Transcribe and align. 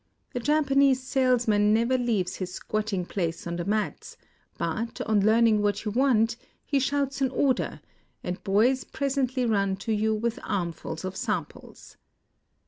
The 0.33 0.39
Japanese 0.39 1.03
sales 1.03 1.47
man 1.47 1.75
never 1.75 1.95
leaves 1.95 2.37
his 2.37 2.51
squatting 2.51 3.05
place 3.05 3.45
on 3.45 3.57
the 3.57 3.65
mats; 3.65 4.17
but, 4.57 4.99
on 5.01 5.21
learning 5.23 5.61
what 5.61 5.85
you 5.85 5.91
want, 5.91 6.37
he 6.65 6.79
shouts 6.79 7.21
an 7.21 7.29
order, 7.29 7.81
and 8.23 8.43
boys 8.43 8.83
presently 8.83 9.45
run 9.45 9.75
to 9.75 9.91
you 9.93 10.15
with 10.15 10.37
armf 10.37 10.81
uls 10.89 11.05
of 11.05 11.15
samples. 11.15 11.97